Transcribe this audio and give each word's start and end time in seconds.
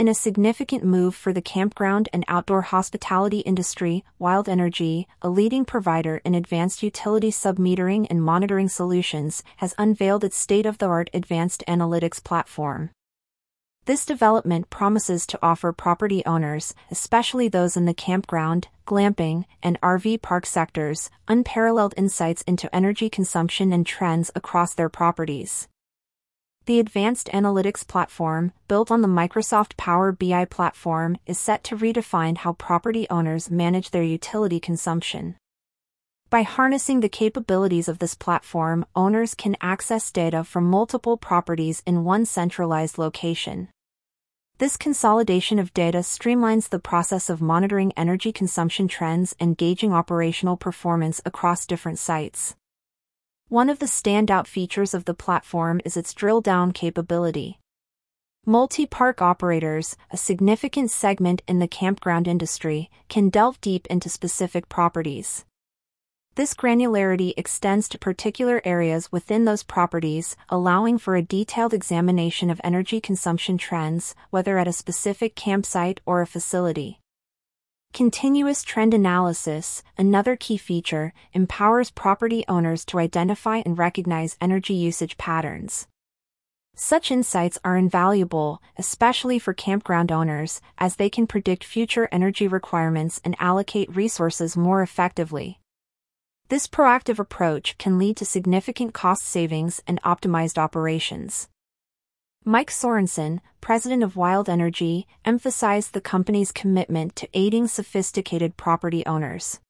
In 0.00 0.08
a 0.08 0.14
significant 0.14 0.82
move 0.82 1.14
for 1.14 1.30
the 1.30 1.42
campground 1.42 2.08
and 2.10 2.24
outdoor 2.26 2.62
hospitality 2.62 3.40
industry, 3.40 4.02
Wild 4.18 4.48
Energy, 4.48 5.06
a 5.20 5.28
leading 5.28 5.66
provider 5.66 6.22
in 6.24 6.34
advanced 6.34 6.82
utility 6.82 7.30
submetering 7.30 8.06
and 8.08 8.22
monitoring 8.22 8.70
solutions, 8.70 9.42
has 9.56 9.74
unveiled 9.76 10.24
its 10.24 10.38
state 10.38 10.64
of 10.64 10.78
the 10.78 10.86
art 10.86 11.10
advanced 11.12 11.62
analytics 11.68 12.24
platform. 12.24 12.88
This 13.84 14.06
development 14.06 14.70
promises 14.70 15.26
to 15.26 15.38
offer 15.42 15.70
property 15.70 16.24
owners, 16.24 16.74
especially 16.90 17.48
those 17.48 17.76
in 17.76 17.84
the 17.84 17.92
campground, 17.92 18.68
glamping, 18.86 19.44
and 19.62 19.78
RV 19.82 20.22
park 20.22 20.46
sectors, 20.46 21.10
unparalleled 21.28 21.92
insights 21.98 22.40
into 22.46 22.74
energy 22.74 23.10
consumption 23.10 23.70
and 23.70 23.84
trends 23.84 24.30
across 24.34 24.72
their 24.72 24.88
properties. 24.88 25.68
The 26.70 26.78
advanced 26.78 27.26
analytics 27.34 27.84
platform, 27.84 28.52
built 28.68 28.92
on 28.92 29.00
the 29.02 29.08
Microsoft 29.08 29.76
Power 29.76 30.12
BI 30.12 30.44
platform, 30.44 31.16
is 31.26 31.36
set 31.36 31.64
to 31.64 31.76
redefine 31.76 32.36
how 32.36 32.52
property 32.52 33.08
owners 33.10 33.50
manage 33.50 33.90
their 33.90 34.04
utility 34.04 34.60
consumption. 34.60 35.34
By 36.28 36.42
harnessing 36.42 37.00
the 37.00 37.08
capabilities 37.08 37.88
of 37.88 37.98
this 37.98 38.14
platform, 38.14 38.86
owners 38.94 39.34
can 39.34 39.56
access 39.60 40.12
data 40.12 40.44
from 40.44 40.62
multiple 40.62 41.16
properties 41.16 41.82
in 41.86 42.04
one 42.04 42.24
centralized 42.24 42.98
location. 42.98 43.66
This 44.58 44.76
consolidation 44.76 45.58
of 45.58 45.74
data 45.74 45.98
streamlines 45.98 46.68
the 46.68 46.78
process 46.78 47.28
of 47.28 47.42
monitoring 47.42 47.92
energy 47.96 48.30
consumption 48.30 48.86
trends 48.86 49.34
and 49.40 49.56
gauging 49.56 49.92
operational 49.92 50.56
performance 50.56 51.20
across 51.26 51.66
different 51.66 51.98
sites. 51.98 52.54
One 53.50 53.68
of 53.68 53.80
the 53.80 53.86
standout 53.86 54.46
features 54.46 54.94
of 54.94 55.06
the 55.06 55.12
platform 55.12 55.80
is 55.84 55.96
its 55.96 56.14
drill 56.14 56.40
down 56.40 56.70
capability. 56.70 57.58
Multi 58.46 58.86
park 58.86 59.20
operators, 59.20 59.96
a 60.12 60.16
significant 60.16 60.92
segment 60.92 61.42
in 61.48 61.58
the 61.58 61.66
campground 61.66 62.28
industry, 62.28 62.90
can 63.08 63.28
delve 63.28 63.60
deep 63.60 63.88
into 63.88 64.08
specific 64.08 64.68
properties. 64.68 65.44
This 66.36 66.54
granularity 66.54 67.34
extends 67.36 67.88
to 67.88 67.98
particular 67.98 68.62
areas 68.64 69.10
within 69.10 69.46
those 69.46 69.64
properties, 69.64 70.36
allowing 70.48 70.96
for 70.96 71.16
a 71.16 71.22
detailed 71.22 71.74
examination 71.74 72.50
of 72.50 72.60
energy 72.62 73.00
consumption 73.00 73.58
trends, 73.58 74.14
whether 74.30 74.58
at 74.58 74.68
a 74.68 74.72
specific 74.72 75.34
campsite 75.34 75.98
or 76.06 76.22
a 76.22 76.26
facility. 76.26 77.00
Continuous 77.92 78.62
trend 78.62 78.94
analysis, 78.94 79.82
another 79.98 80.36
key 80.36 80.56
feature, 80.56 81.12
empowers 81.32 81.90
property 81.90 82.44
owners 82.46 82.84
to 82.84 83.00
identify 83.00 83.62
and 83.66 83.76
recognize 83.76 84.36
energy 84.40 84.74
usage 84.74 85.18
patterns. 85.18 85.88
Such 86.76 87.10
insights 87.10 87.58
are 87.64 87.76
invaluable, 87.76 88.62
especially 88.78 89.40
for 89.40 89.52
campground 89.52 90.12
owners, 90.12 90.60
as 90.78 90.96
they 90.96 91.10
can 91.10 91.26
predict 91.26 91.64
future 91.64 92.08
energy 92.12 92.46
requirements 92.46 93.20
and 93.24 93.34
allocate 93.40 93.94
resources 93.94 94.56
more 94.56 94.82
effectively. 94.82 95.58
This 96.48 96.68
proactive 96.68 97.18
approach 97.18 97.76
can 97.76 97.98
lead 97.98 98.16
to 98.18 98.24
significant 98.24 98.94
cost 98.94 99.24
savings 99.24 99.82
and 99.86 100.00
optimized 100.02 100.58
operations. 100.58 101.48
Mike 102.46 102.70
Sorensen, 102.70 103.40
president 103.60 104.02
of 104.02 104.16
Wild 104.16 104.48
Energy, 104.48 105.06
emphasized 105.26 105.92
the 105.92 106.00
company's 106.00 106.52
commitment 106.52 107.14
to 107.16 107.28
aiding 107.34 107.66
sophisticated 107.68 108.56
property 108.56 109.04
owners. 109.04 109.60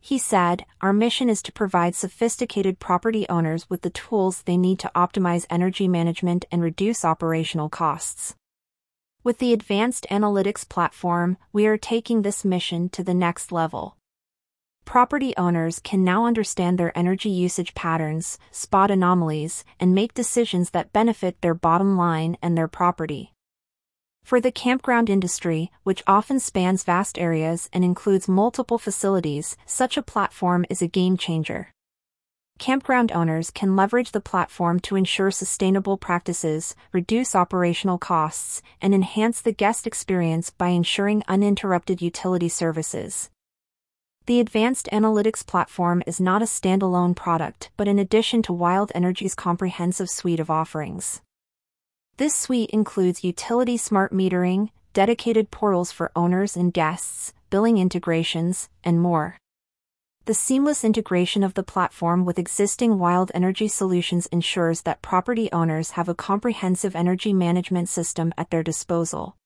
He 0.00 0.18
said, 0.18 0.66
Our 0.80 0.92
mission 0.92 1.30
is 1.30 1.40
to 1.42 1.52
provide 1.52 1.94
sophisticated 1.94 2.80
property 2.80 3.28
owners 3.28 3.70
with 3.70 3.82
the 3.82 3.90
tools 3.90 4.42
they 4.42 4.56
need 4.56 4.80
to 4.80 4.90
optimize 4.96 5.46
energy 5.48 5.86
management 5.86 6.46
and 6.50 6.60
reduce 6.60 7.04
operational 7.04 7.68
costs. 7.68 8.34
With 9.22 9.38
the 9.38 9.52
advanced 9.52 10.04
analytics 10.10 10.68
platform, 10.68 11.38
we 11.52 11.64
are 11.64 11.78
taking 11.78 12.22
this 12.22 12.44
mission 12.44 12.88
to 12.88 13.04
the 13.04 13.14
next 13.14 13.52
level. 13.52 13.96
Property 14.84 15.34
owners 15.36 15.78
can 15.78 16.04
now 16.04 16.26
understand 16.26 16.78
their 16.78 16.96
energy 16.96 17.30
usage 17.30 17.74
patterns, 17.74 18.38
spot 18.50 18.90
anomalies, 18.90 19.64
and 19.80 19.94
make 19.94 20.14
decisions 20.14 20.70
that 20.70 20.92
benefit 20.92 21.40
their 21.40 21.54
bottom 21.54 21.96
line 21.96 22.36
and 22.42 22.56
their 22.56 22.68
property. 22.68 23.32
For 24.22 24.40
the 24.40 24.52
campground 24.52 25.10
industry, 25.10 25.70
which 25.82 26.02
often 26.06 26.38
spans 26.38 26.84
vast 26.84 27.18
areas 27.18 27.68
and 27.72 27.84
includes 27.84 28.28
multiple 28.28 28.78
facilities, 28.78 29.56
such 29.66 29.96
a 29.96 30.02
platform 30.02 30.64
is 30.70 30.80
a 30.80 30.86
game 30.86 31.16
changer. 31.16 31.72
Campground 32.58 33.10
owners 33.10 33.50
can 33.50 33.74
leverage 33.74 34.12
the 34.12 34.20
platform 34.20 34.78
to 34.80 34.96
ensure 34.96 35.30
sustainable 35.30 35.98
practices, 35.98 36.76
reduce 36.92 37.34
operational 37.34 37.98
costs, 37.98 38.62
and 38.80 38.94
enhance 38.94 39.40
the 39.40 39.52
guest 39.52 39.86
experience 39.86 40.50
by 40.50 40.68
ensuring 40.68 41.24
uninterrupted 41.26 42.00
utility 42.00 42.48
services. 42.48 43.28
The 44.26 44.40
Advanced 44.40 44.88
Analytics 44.90 45.46
platform 45.46 46.02
is 46.06 46.18
not 46.18 46.40
a 46.40 46.46
standalone 46.46 47.14
product 47.14 47.70
but 47.76 47.86
in 47.86 47.98
addition 47.98 48.40
to 48.44 48.54
Wild 48.54 48.90
Energy's 48.94 49.34
comprehensive 49.34 50.08
suite 50.08 50.40
of 50.40 50.48
offerings. 50.48 51.20
This 52.16 52.34
suite 52.34 52.70
includes 52.70 53.22
utility 53.22 53.76
smart 53.76 54.14
metering, 54.14 54.70
dedicated 54.94 55.50
portals 55.50 55.92
for 55.92 56.10
owners 56.16 56.56
and 56.56 56.72
guests, 56.72 57.34
billing 57.50 57.76
integrations, 57.76 58.70
and 58.82 58.98
more. 58.98 59.36
The 60.24 60.32
seamless 60.32 60.84
integration 60.84 61.44
of 61.44 61.52
the 61.52 61.62
platform 61.62 62.24
with 62.24 62.38
existing 62.38 62.98
Wild 62.98 63.30
Energy 63.34 63.68
solutions 63.68 64.24
ensures 64.28 64.82
that 64.82 65.02
property 65.02 65.52
owners 65.52 65.90
have 65.92 66.08
a 66.08 66.14
comprehensive 66.14 66.96
energy 66.96 67.34
management 67.34 67.90
system 67.90 68.32
at 68.38 68.48
their 68.48 68.62
disposal. 68.62 69.36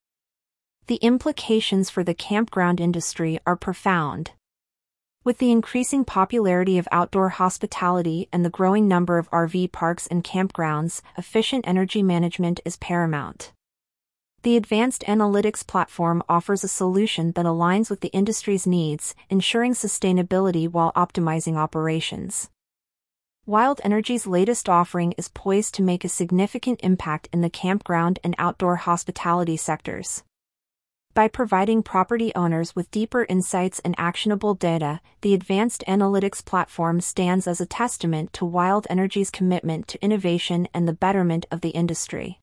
The 0.86 0.96
implications 1.02 1.90
for 1.90 2.04
the 2.04 2.14
campground 2.14 2.80
industry 2.80 3.40
are 3.44 3.56
profound. 3.56 4.30
With 5.24 5.38
the 5.38 5.50
increasing 5.50 6.04
popularity 6.04 6.78
of 6.78 6.88
outdoor 6.92 7.30
hospitality 7.30 8.28
and 8.32 8.44
the 8.44 8.50
growing 8.50 8.86
number 8.86 9.18
of 9.18 9.30
RV 9.30 9.72
parks 9.72 10.06
and 10.06 10.22
campgrounds, 10.22 11.02
efficient 11.16 11.66
energy 11.66 12.02
management 12.02 12.60
is 12.64 12.76
paramount. 12.76 13.52
The 14.42 14.56
Advanced 14.56 15.02
Analytics 15.08 15.66
platform 15.66 16.22
offers 16.28 16.62
a 16.62 16.68
solution 16.68 17.32
that 17.32 17.44
aligns 17.44 17.90
with 17.90 18.00
the 18.00 18.08
industry's 18.08 18.66
needs, 18.66 19.16
ensuring 19.28 19.72
sustainability 19.72 20.70
while 20.70 20.92
optimizing 20.92 21.56
operations. 21.56 22.48
Wild 23.44 23.80
Energy's 23.82 24.26
latest 24.26 24.68
offering 24.68 25.12
is 25.18 25.28
poised 25.28 25.74
to 25.74 25.82
make 25.82 26.04
a 26.04 26.08
significant 26.08 26.78
impact 26.84 27.28
in 27.32 27.40
the 27.40 27.50
campground 27.50 28.20
and 28.22 28.36
outdoor 28.38 28.76
hospitality 28.76 29.56
sectors. 29.56 30.22
By 31.18 31.26
providing 31.26 31.82
property 31.82 32.32
owners 32.36 32.76
with 32.76 32.92
deeper 32.92 33.26
insights 33.28 33.80
and 33.80 33.96
actionable 33.98 34.54
data, 34.54 35.00
the 35.22 35.34
advanced 35.34 35.82
analytics 35.88 36.44
platform 36.44 37.00
stands 37.00 37.48
as 37.48 37.60
a 37.60 37.66
testament 37.66 38.32
to 38.34 38.44
Wild 38.44 38.86
Energy's 38.88 39.28
commitment 39.28 39.88
to 39.88 40.00
innovation 40.00 40.68
and 40.72 40.86
the 40.86 40.92
betterment 40.92 41.44
of 41.50 41.60
the 41.60 41.70
industry. 41.70 42.38